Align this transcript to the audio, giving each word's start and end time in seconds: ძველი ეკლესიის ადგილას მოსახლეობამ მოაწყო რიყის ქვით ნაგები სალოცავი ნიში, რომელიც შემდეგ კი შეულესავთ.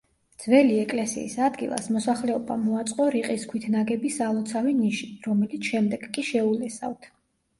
ძველი 0.43 0.77
ეკლესიის 0.83 1.33
ადგილას 1.47 1.89
მოსახლეობამ 1.97 2.63
მოაწყო 2.69 3.05
რიყის 3.15 3.45
ქვით 3.51 3.67
ნაგები 3.75 4.11
სალოცავი 4.15 4.75
ნიში, 4.79 5.11
რომელიც 5.29 5.69
შემდეგ 5.75 6.09
კი 6.17 6.25
შეულესავთ. 6.31 7.09